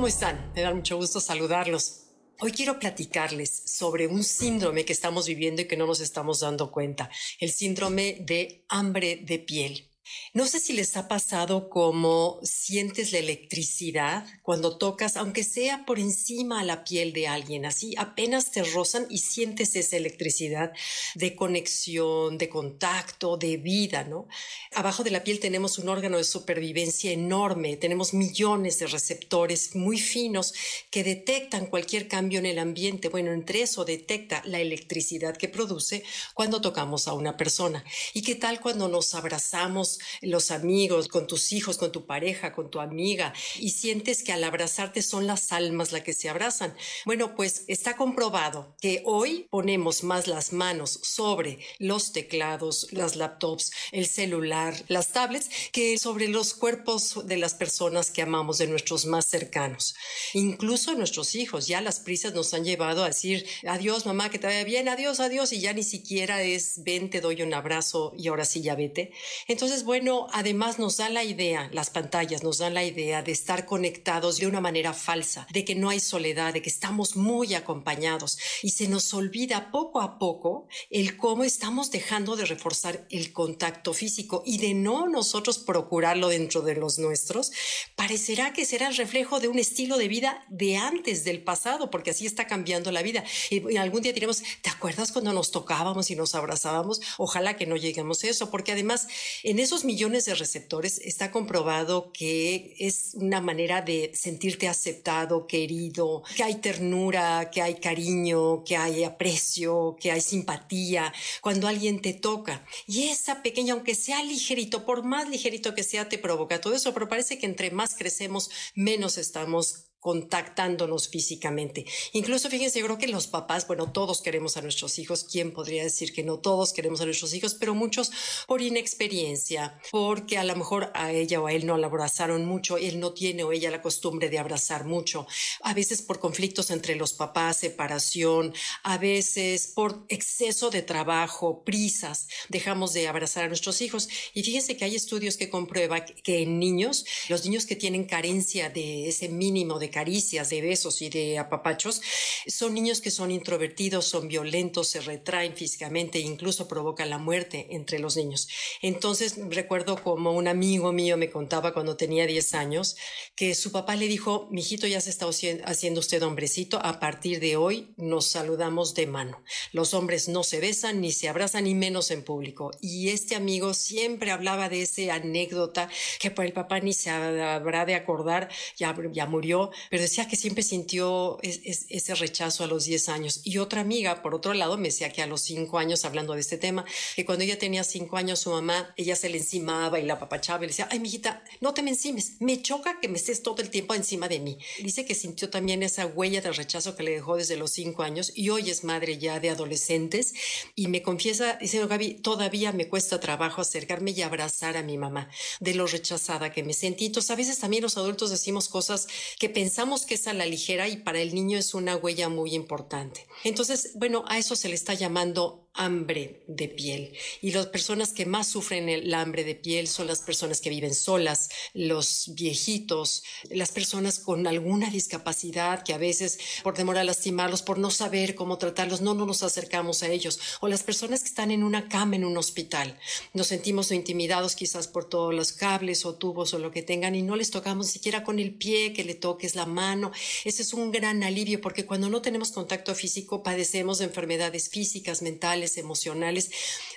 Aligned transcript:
¿cómo 0.00 0.08
están? 0.08 0.50
Me 0.54 0.62
da 0.62 0.72
mucho 0.72 0.96
gusto 0.96 1.20
saludarlos. 1.20 2.04
Hoy 2.40 2.52
quiero 2.52 2.78
platicarles 2.78 3.50
sobre 3.66 4.06
un 4.06 4.24
síndrome 4.24 4.86
que 4.86 4.94
estamos 4.94 5.26
viviendo 5.26 5.60
y 5.60 5.66
que 5.66 5.76
no 5.76 5.86
nos 5.86 6.00
estamos 6.00 6.40
dando 6.40 6.70
cuenta, 6.70 7.10
el 7.38 7.50
síndrome 7.50 8.16
de 8.22 8.64
hambre 8.70 9.20
de 9.22 9.40
piel. 9.40 9.89
No 10.32 10.46
sé 10.46 10.60
si 10.60 10.72
les 10.72 10.96
ha 10.96 11.08
pasado 11.08 11.68
como 11.68 12.38
sientes 12.42 13.12
la 13.12 13.18
electricidad 13.18 14.26
cuando 14.42 14.78
tocas, 14.78 15.16
aunque 15.16 15.44
sea 15.44 15.84
por 15.84 15.98
encima 15.98 16.60
a 16.60 16.64
la 16.64 16.84
piel 16.84 17.12
de 17.12 17.28
alguien, 17.28 17.66
así 17.66 17.94
apenas 17.98 18.50
te 18.50 18.62
rozan 18.62 19.06
y 19.10 19.18
sientes 19.18 19.76
esa 19.76 19.96
electricidad 19.96 20.72
de 21.14 21.34
conexión, 21.34 22.38
de 22.38 22.48
contacto, 22.48 23.36
de 23.36 23.56
vida, 23.56 24.04
¿no? 24.04 24.26
Abajo 24.74 25.04
de 25.04 25.10
la 25.10 25.24
piel 25.24 25.40
tenemos 25.40 25.78
un 25.78 25.88
órgano 25.88 26.18
de 26.18 26.24
supervivencia 26.24 27.12
enorme, 27.12 27.76
tenemos 27.76 28.14
millones 28.14 28.78
de 28.78 28.86
receptores 28.86 29.74
muy 29.74 29.98
finos 29.98 30.54
que 30.90 31.04
detectan 31.04 31.66
cualquier 31.66 32.08
cambio 32.08 32.38
en 32.38 32.46
el 32.46 32.58
ambiente. 32.58 33.08
Bueno, 33.08 33.32
entre 33.32 33.62
eso 33.62 33.84
detecta 33.84 34.42
la 34.44 34.60
electricidad 34.60 35.36
que 35.36 35.48
produce 35.48 36.02
cuando 36.34 36.60
tocamos 36.60 37.08
a 37.08 37.14
una 37.14 37.36
persona. 37.36 37.84
¿Y 38.14 38.22
qué 38.22 38.34
tal 38.34 38.60
cuando 38.60 38.88
nos 38.88 39.14
abrazamos? 39.14 39.99
Los 40.20 40.50
amigos, 40.50 41.08
con 41.08 41.26
tus 41.26 41.52
hijos, 41.52 41.78
con 41.78 41.92
tu 41.92 42.06
pareja, 42.06 42.52
con 42.52 42.70
tu 42.70 42.80
amiga, 42.80 43.32
y 43.58 43.70
sientes 43.70 44.22
que 44.22 44.32
al 44.32 44.44
abrazarte 44.44 45.02
son 45.02 45.26
las 45.26 45.52
almas 45.52 45.92
las 45.92 46.02
que 46.02 46.12
se 46.12 46.28
abrazan. 46.28 46.74
Bueno, 47.04 47.34
pues 47.34 47.64
está 47.68 47.96
comprobado 47.96 48.74
que 48.80 49.02
hoy 49.04 49.46
ponemos 49.50 50.02
más 50.04 50.26
las 50.26 50.52
manos 50.52 51.00
sobre 51.02 51.58
los 51.78 52.12
teclados, 52.12 52.88
las 52.90 53.16
laptops, 53.16 53.72
el 53.92 54.06
celular, 54.06 54.74
las 54.88 55.08
tablets, 55.08 55.48
que 55.72 55.98
sobre 55.98 56.28
los 56.28 56.54
cuerpos 56.54 57.26
de 57.26 57.36
las 57.36 57.54
personas 57.54 58.10
que 58.10 58.22
amamos, 58.22 58.58
de 58.58 58.66
nuestros 58.66 59.06
más 59.06 59.26
cercanos. 59.26 59.94
Incluso 60.34 60.94
nuestros 60.94 61.34
hijos, 61.34 61.66
ya 61.66 61.80
las 61.80 62.00
prisas 62.00 62.34
nos 62.34 62.54
han 62.54 62.64
llevado 62.64 63.04
a 63.04 63.08
decir, 63.08 63.46
adiós 63.66 64.06
mamá, 64.06 64.30
que 64.30 64.38
te 64.38 64.46
vaya 64.46 64.64
bien, 64.64 64.88
adiós, 64.88 65.20
adiós, 65.20 65.52
y 65.52 65.60
ya 65.60 65.72
ni 65.72 65.82
siquiera 65.82 66.42
es, 66.42 66.82
ven, 66.84 67.10
te 67.10 67.20
doy 67.20 67.42
un 67.42 67.54
abrazo 67.54 68.12
y 68.16 68.28
ahora 68.28 68.44
sí 68.44 68.62
ya 68.62 68.74
vete. 68.74 69.12
Entonces, 69.46 69.84
bueno, 69.90 70.28
además 70.30 70.78
nos 70.78 70.98
da 70.98 71.08
la 71.08 71.24
idea, 71.24 71.68
las 71.72 71.90
pantallas 71.90 72.44
nos 72.44 72.58
dan 72.58 72.74
la 72.74 72.84
idea 72.84 73.24
de 73.24 73.32
estar 73.32 73.66
conectados 73.66 74.36
de 74.36 74.46
una 74.46 74.60
manera 74.60 74.94
falsa, 74.94 75.48
de 75.50 75.64
que 75.64 75.74
no 75.74 75.88
hay 75.90 75.98
soledad, 75.98 76.54
de 76.54 76.62
que 76.62 76.70
estamos 76.70 77.16
muy 77.16 77.54
acompañados 77.54 78.38
y 78.62 78.70
se 78.70 78.86
nos 78.86 79.12
olvida 79.14 79.72
poco 79.72 80.00
a 80.00 80.20
poco 80.20 80.68
el 80.90 81.16
cómo 81.16 81.42
estamos 81.42 81.90
dejando 81.90 82.36
de 82.36 82.44
reforzar 82.44 83.04
el 83.10 83.32
contacto 83.32 83.92
físico 83.92 84.44
y 84.46 84.58
de 84.58 84.74
no 84.74 85.08
nosotros 85.08 85.58
procurarlo 85.58 86.28
dentro 86.28 86.60
de 86.60 86.76
los 86.76 87.00
nuestros, 87.00 87.50
parecerá 87.96 88.52
que 88.52 88.66
será 88.66 88.86
el 88.86 88.96
reflejo 88.96 89.40
de 89.40 89.48
un 89.48 89.58
estilo 89.58 89.98
de 89.98 90.06
vida 90.06 90.46
de 90.50 90.76
antes 90.76 91.24
del 91.24 91.42
pasado, 91.42 91.90
porque 91.90 92.10
así 92.10 92.26
está 92.26 92.46
cambiando 92.46 92.92
la 92.92 93.02
vida. 93.02 93.24
Y, 93.50 93.76
algún 93.76 94.02
día 94.02 94.12
diremos, 94.12 94.44
¿te 94.62 94.70
acuerdas 94.70 95.10
cuando 95.10 95.32
nos 95.32 95.50
tocábamos 95.50 96.12
y 96.12 96.14
nos 96.14 96.36
abrazábamos? 96.36 97.00
Ojalá 97.18 97.56
que 97.56 97.66
no 97.66 97.74
lleguemos 97.74 98.22
a 98.22 98.28
eso, 98.28 98.52
porque 98.52 98.70
además 98.70 99.08
en 99.42 99.58
esos 99.70 99.84
millones 99.84 100.24
de 100.24 100.34
receptores 100.34 100.98
está 100.98 101.30
comprobado 101.30 102.10
que 102.10 102.74
es 102.80 103.12
una 103.14 103.40
manera 103.40 103.82
de 103.82 104.10
sentirte 104.14 104.66
aceptado, 104.66 105.46
querido, 105.46 106.24
que 106.34 106.42
hay 106.42 106.56
ternura, 106.56 107.50
que 107.52 107.62
hay 107.62 107.76
cariño, 107.76 108.64
que 108.64 108.76
hay 108.76 109.04
aprecio, 109.04 109.96
que 110.00 110.10
hay 110.10 110.22
simpatía 110.22 111.14
cuando 111.40 111.68
alguien 111.68 112.02
te 112.02 112.14
toca. 112.14 112.66
Y 112.88 113.04
esa 113.04 113.44
pequeña, 113.44 113.74
aunque 113.74 113.94
sea 113.94 114.24
ligerito, 114.24 114.84
por 114.84 115.04
más 115.04 115.28
ligerito 115.28 115.72
que 115.72 115.84
sea, 115.84 116.08
te 116.08 116.18
provoca 116.18 116.60
todo 116.60 116.74
eso, 116.74 116.92
pero 116.92 117.08
parece 117.08 117.38
que 117.38 117.46
entre 117.46 117.70
más 117.70 117.94
crecemos, 117.94 118.50
menos 118.74 119.18
estamos 119.18 119.89
contactándonos 120.00 121.08
físicamente. 121.08 121.84
Incluso 122.12 122.48
fíjense, 122.48 122.80
yo 122.80 122.86
creo 122.86 122.98
que 122.98 123.08
los 123.08 123.26
papás, 123.26 123.66
bueno, 123.66 123.92
todos 123.92 124.22
queremos 124.22 124.56
a 124.56 124.62
nuestros 124.62 124.98
hijos, 124.98 125.24
¿quién 125.24 125.52
podría 125.52 125.82
decir 125.82 126.12
que 126.12 126.22
no 126.22 126.38
todos 126.38 126.72
queremos 126.72 127.00
a 127.00 127.04
nuestros 127.04 127.34
hijos? 127.34 127.54
Pero 127.54 127.74
muchos 127.74 128.10
por 128.46 128.62
inexperiencia, 128.62 129.78
porque 129.90 130.38
a 130.38 130.44
lo 130.44 130.56
mejor 130.56 130.90
a 130.94 131.12
ella 131.12 131.40
o 131.40 131.46
a 131.46 131.52
él 131.52 131.66
no 131.66 131.76
la 131.76 131.86
abrazaron 131.86 132.46
mucho, 132.46 132.78
él 132.78 132.98
no 132.98 133.12
tiene 133.12 133.44
o 133.44 133.52
ella 133.52 133.70
la 133.70 133.82
costumbre 133.82 134.30
de 134.30 134.38
abrazar 134.38 134.84
mucho, 134.84 135.26
a 135.62 135.74
veces 135.74 136.00
por 136.00 136.18
conflictos 136.18 136.70
entre 136.70 136.96
los 136.96 137.12
papás, 137.12 137.58
separación, 137.58 138.54
a 138.82 138.96
veces 138.96 139.66
por 139.74 140.04
exceso 140.08 140.70
de 140.70 140.82
trabajo, 140.82 141.62
prisas, 141.62 142.28
dejamos 142.48 142.94
de 142.94 143.06
abrazar 143.06 143.44
a 143.44 143.48
nuestros 143.48 143.80
hijos. 143.82 144.08
Y 144.32 144.42
fíjense 144.42 144.76
que 144.76 144.86
hay 144.86 144.96
estudios 144.96 145.36
que 145.36 145.50
comprueban 145.50 146.04
que 146.22 146.42
en 146.42 146.58
niños, 146.58 147.04
los 147.28 147.44
niños 147.44 147.66
que 147.66 147.76
tienen 147.76 148.04
carencia 148.04 148.70
de 148.70 149.08
ese 149.08 149.28
mínimo 149.28 149.78
de 149.78 149.89
caricias, 149.90 150.50
de 150.50 150.60
besos 150.60 151.02
y 151.02 151.10
de 151.10 151.38
apapachos, 151.38 152.00
son 152.46 152.74
niños 152.74 153.00
que 153.00 153.10
son 153.10 153.30
introvertidos, 153.30 154.06
son 154.06 154.28
violentos, 154.28 154.88
se 154.88 155.00
retraen 155.00 155.54
físicamente 155.54 156.18
e 156.18 156.22
incluso 156.22 156.68
provocan 156.68 157.10
la 157.10 157.18
muerte 157.18 157.68
entre 157.70 157.98
los 157.98 158.16
niños. 158.16 158.48
Entonces 158.82 159.36
recuerdo 159.50 160.02
como 160.02 160.32
un 160.32 160.48
amigo 160.48 160.92
mío 160.92 161.16
me 161.16 161.30
contaba 161.30 161.72
cuando 161.72 161.96
tenía 161.96 162.26
10 162.26 162.54
años 162.54 162.96
que 163.34 163.54
su 163.54 163.72
papá 163.72 163.96
le 163.96 164.08
dijo, 164.08 164.48
mijito 164.50 164.86
ya 164.86 165.00
se 165.00 165.10
está 165.10 165.26
haciendo 165.64 166.00
usted 166.00 166.22
hombrecito, 166.22 166.78
a 166.82 167.00
partir 167.00 167.40
de 167.40 167.56
hoy 167.56 167.94
nos 167.96 168.26
saludamos 168.26 168.94
de 168.94 169.06
mano. 169.06 169.42
Los 169.72 169.94
hombres 169.94 170.28
no 170.28 170.44
se 170.44 170.60
besan 170.60 171.00
ni 171.00 171.12
se 171.12 171.28
abrazan 171.28 171.64
ni 171.64 171.74
menos 171.74 172.10
en 172.10 172.22
público. 172.22 172.70
Y 172.80 173.10
este 173.10 173.34
amigo 173.36 173.74
siempre 173.74 174.30
hablaba 174.30 174.68
de 174.68 174.82
esa 174.82 175.14
anécdota 175.14 175.88
que 176.18 176.30
por 176.30 176.44
el 176.44 176.52
papá 176.52 176.80
ni 176.80 176.92
se 176.92 177.10
habrá 177.10 177.84
de 177.84 177.94
acordar, 177.94 178.48
ya, 178.76 178.94
ya 179.12 179.26
murió, 179.26 179.70
pero 179.88 180.02
decía 180.02 180.28
que 180.28 180.36
siempre 180.36 180.62
sintió 180.62 181.38
ese 181.42 182.14
rechazo 182.14 182.64
a 182.64 182.66
los 182.66 182.84
10 182.84 183.08
años. 183.08 183.40
Y 183.44 183.58
otra 183.58 183.80
amiga, 183.80 184.22
por 184.22 184.34
otro 184.34 184.52
lado, 184.54 184.76
me 184.76 184.88
decía 184.88 185.10
que 185.10 185.22
a 185.22 185.26
los 185.26 185.40
5 185.42 185.78
años, 185.78 186.04
hablando 186.04 186.34
de 186.34 186.40
este 186.40 186.58
tema, 186.58 186.84
que 187.16 187.24
cuando 187.24 187.44
ella 187.44 187.58
tenía 187.58 187.84
5 187.84 188.16
años, 188.16 188.40
su 188.40 188.50
mamá, 188.50 188.92
ella 188.96 189.16
se 189.16 189.28
le 189.28 189.38
encimaba 189.38 189.98
y 189.98 190.04
la 190.04 190.18
papachaba 190.18 190.58
y 190.58 190.66
le 190.66 190.68
decía, 190.68 190.88
ay, 190.90 191.00
mijita, 191.00 191.42
no 191.60 191.74
te 191.74 191.82
me 191.82 191.90
encimes, 191.90 192.32
me 192.40 192.60
choca 192.62 193.00
que 193.00 193.08
me 193.08 193.16
estés 193.16 193.42
todo 193.42 193.62
el 193.62 193.70
tiempo 193.70 193.94
encima 193.94 194.28
de 194.28 194.40
mí. 194.40 194.58
Dice 194.82 195.04
que 195.04 195.14
sintió 195.14 195.50
también 195.50 195.82
esa 195.82 196.06
huella 196.06 196.40
de 196.40 196.52
rechazo 196.52 196.96
que 196.96 197.02
le 197.02 197.12
dejó 197.12 197.36
desde 197.36 197.56
los 197.56 197.70
5 197.72 198.02
años 198.02 198.32
y 198.34 198.50
hoy 198.50 198.70
es 198.70 198.84
madre 198.84 199.18
ya 199.18 199.40
de 199.40 199.50
adolescentes 199.50 200.34
y 200.74 200.88
me 200.88 201.02
confiesa, 201.02 201.56
dice, 201.60 201.86
Gaby, 201.86 202.14
todavía 202.14 202.72
me 202.72 202.88
cuesta 202.88 203.20
trabajo 203.20 203.60
acercarme 203.60 204.10
y 204.12 204.22
abrazar 204.22 204.76
a 204.76 204.82
mi 204.82 204.98
mamá 204.98 205.28
de 205.60 205.74
lo 205.74 205.86
rechazada 205.86 206.52
que 206.52 206.62
me 206.62 206.72
sentí. 206.72 207.06
Entonces, 207.06 207.30
a 207.30 207.36
veces 207.36 207.58
también 207.58 207.82
los 207.82 207.96
adultos 207.96 208.30
decimos 208.30 208.68
cosas 208.68 209.06
que 209.38 209.48
pensamos 209.48 209.69
que 210.06 210.14
es 210.14 210.26
a 210.26 210.32
la 210.32 210.46
ligera 210.46 210.88
y 210.88 210.96
para 210.96 211.20
el 211.20 211.34
niño 211.34 211.58
es 211.58 211.74
una 211.74 211.96
huella 211.96 212.28
muy 212.28 212.54
importante. 212.54 213.26
Entonces, 213.44 213.92
bueno, 213.94 214.24
a 214.26 214.38
eso 214.38 214.56
se 214.56 214.68
le 214.68 214.74
está 214.74 214.94
llamando 214.94 215.69
hambre 215.80 216.42
de 216.46 216.68
piel. 216.68 217.16
Y 217.40 217.52
las 217.52 217.66
personas 217.66 218.12
que 218.12 218.26
más 218.26 218.46
sufren 218.48 218.90
el 218.90 219.12
hambre 219.14 219.44
de 219.44 219.54
piel 219.54 219.88
son 219.88 220.06
las 220.06 220.20
personas 220.20 220.60
que 220.60 220.68
viven 220.68 220.94
solas, 220.94 221.48
los 221.72 222.32
viejitos, 222.34 223.22
las 223.48 223.72
personas 223.72 224.18
con 224.18 224.46
alguna 224.46 224.90
discapacidad 224.90 225.82
que 225.82 225.94
a 225.94 225.98
veces 225.98 226.38
por 226.62 226.74
temor 226.74 226.98
a 226.98 227.04
lastimarlos, 227.04 227.62
por 227.62 227.78
no 227.78 227.90
saber 227.90 228.34
cómo 228.34 228.58
tratarlos, 228.58 229.00
no, 229.00 229.14
no 229.14 229.24
nos 229.24 229.42
acercamos 229.42 230.02
a 230.02 230.08
ellos. 230.08 230.38
O 230.60 230.68
las 230.68 230.82
personas 230.82 231.22
que 231.22 231.28
están 231.28 231.50
en 231.50 231.64
una 231.64 231.88
cama 231.88 232.16
en 232.16 232.26
un 232.26 232.36
hospital. 232.36 232.98
Nos 233.32 233.46
sentimos 233.46 233.90
intimidados 233.90 234.56
quizás 234.56 234.86
por 234.86 235.08
todos 235.08 235.34
los 235.34 235.52
cables 235.52 236.04
o 236.04 236.14
tubos 236.14 236.52
o 236.52 236.58
lo 236.58 236.70
que 236.70 236.82
tengan 236.82 237.14
y 237.14 237.22
no 237.22 237.36
les 237.36 237.50
tocamos 237.50 237.86
ni 237.86 237.92
siquiera 237.92 238.22
con 238.22 238.38
el 238.38 238.54
pie, 238.54 238.92
que 238.92 239.04
le 239.04 239.14
toques 239.14 239.54
la 239.54 239.64
mano. 239.64 240.12
Ese 240.44 240.60
es 240.60 240.74
un 240.74 240.90
gran 240.90 241.22
alivio 241.22 241.62
porque 241.62 241.86
cuando 241.86 242.10
no 242.10 242.20
tenemos 242.20 242.52
contacto 242.52 242.94
físico 242.94 243.42
padecemos 243.42 243.98
de 243.98 244.04
enfermedades 244.04 244.68
físicas, 244.68 245.22
mentales, 245.22 245.69
emocionales, 245.78 246.50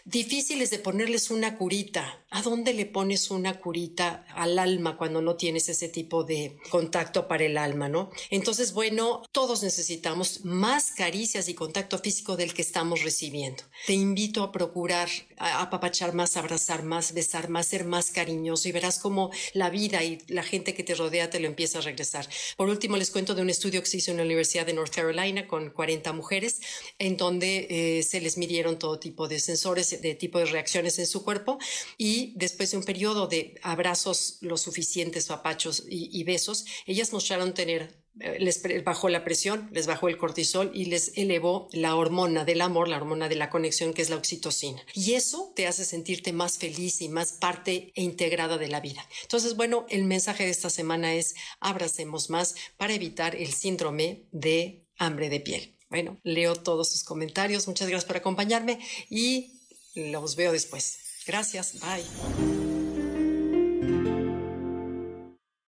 difíciles 0.05 0.69
de 0.69 0.79
ponerles 0.79 1.31
una 1.31 1.57
curita. 1.57 2.19
¿A 2.29 2.41
dónde 2.41 2.73
le 2.73 2.85
pones 2.85 3.29
una 3.29 3.59
curita 3.59 4.25
al 4.35 4.57
alma 4.57 4.97
cuando 4.97 5.21
no 5.21 5.35
tienes 5.35 5.69
ese 5.69 5.87
tipo 5.87 6.23
de 6.23 6.57
contacto 6.69 7.27
para 7.27 7.45
el 7.45 7.57
alma, 7.57 7.89
no? 7.89 8.09
Entonces, 8.31 8.73
bueno, 8.73 9.21
todos 9.31 9.61
necesitamos 9.61 10.43
más 10.43 10.91
caricias 10.91 11.47
y 11.47 11.53
contacto 11.53 11.99
físico 11.99 12.35
del 12.35 12.53
que 12.53 12.63
estamos 12.63 13.03
recibiendo. 13.03 13.63
Te 13.85 13.93
invito 13.93 14.41
a 14.41 14.51
procurar 14.51 15.09
apapachar 15.37 16.13
más, 16.13 16.35
abrazar 16.37 16.83
más, 16.83 17.13
besar 17.13 17.49
más, 17.49 17.67
ser 17.67 17.85
más 17.85 18.11
cariñoso 18.11 18.67
y 18.67 18.71
verás 18.71 18.99
cómo 18.99 19.31
la 19.53 19.69
vida 19.69 20.03
y 20.03 20.19
la 20.27 20.43
gente 20.43 20.73
que 20.73 20.83
te 20.83 20.95
rodea 20.95 21.29
te 21.29 21.39
lo 21.39 21.47
empieza 21.47 21.79
a 21.79 21.81
regresar. 21.81 22.27
Por 22.57 22.69
último, 22.69 22.97
les 22.97 23.11
cuento 23.11 23.35
de 23.35 23.41
un 23.41 23.49
estudio 23.49 23.81
que 23.81 23.87
se 23.87 23.97
hizo 23.97 24.11
en 24.11 24.17
la 24.17 24.23
Universidad 24.23 24.65
de 24.65 24.73
North 24.73 24.93
Carolina 24.93 25.47
con 25.47 25.69
40 25.69 26.13
mujeres, 26.13 26.61
en 26.97 27.17
donde 27.17 27.67
eh, 27.69 28.03
se 28.03 28.21
les 28.21 28.37
midieron 28.37 28.79
todo 28.79 28.99
tipo 28.99 29.27
de 29.27 29.39
sensores, 29.39 29.92
de 29.97 30.15
tipo 30.15 30.39
de 30.39 30.45
reacciones 30.45 30.99
en 30.99 31.07
su 31.07 31.23
cuerpo 31.23 31.57
y 31.97 32.33
después 32.35 32.71
de 32.71 32.77
un 32.77 32.83
periodo 32.83 33.27
de 33.27 33.55
abrazos 33.63 34.37
lo 34.41 34.57
suficientes, 34.57 35.27
papachos 35.27 35.83
y, 35.89 36.09
y 36.17 36.23
besos, 36.23 36.65
ellas 36.85 37.13
mostraron 37.13 37.53
tener 37.53 38.03
eh, 38.19 38.37
les 38.39 38.61
bajó 38.83 39.09
la 39.09 39.23
presión, 39.23 39.69
les 39.71 39.87
bajó 39.87 40.07
el 40.07 40.17
cortisol 40.17 40.71
y 40.73 40.85
les 40.85 41.17
elevó 41.17 41.67
la 41.71 41.95
hormona 41.95 42.45
del 42.45 42.61
amor, 42.61 42.87
la 42.87 42.97
hormona 42.97 43.27
de 43.27 43.35
la 43.35 43.49
conexión, 43.49 43.93
que 43.93 44.03
es 44.03 44.09
la 44.09 44.17
oxitocina. 44.17 44.83
Y 44.93 45.13
eso 45.13 45.51
te 45.55 45.65
hace 45.65 45.83
sentirte 45.83 46.31
más 46.31 46.59
feliz 46.59 47.01
y 47.01 47.09
más 47.09 47.31
parte 47.31 47.91
e 47.95 48.03
integrada 48.03 48.57
de 48.57 48.67
la 48.67 48.81
vida. 48.81 49.07
Entonces, 49.23 49.55
bueno, 49.55 49.87
el 49.89 50.03
mensaje 50.03 50.43
de 50.43 50.51
esta 50.51 50.69
semana 50.69 51.15
es 51.15 51.33
abracemos 51.59 52.29
más 52.29 52.55
para 52.77 52.93
evitar 52.93 53.35
el 53.35 53.51
síndrome 53.51 54.27
de 54.31 54.85
hambre 54.97 55.29
de 55.29 55.39
piel. 55.39 55.75
Bueno, 55.89 56.19
leo 56.23 56.55
todos 56.55 56.91
sus 56.91 57.03
comentarios. 57.03 57.67
Muchas 57.67 57.87
gracias 57.87 58.05
por 58.05 58.17
acompañarme 58.17 58.79
y 59.09 59.52
los 59.95 60.35
veo 60.35 60.51
después. 60.51 60.99
Gracias. 61.25 61.79
Bye. 61.79 62.62